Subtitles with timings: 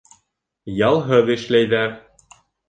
[0.77, 1.95] Ялһыҙ эшләйҙәр...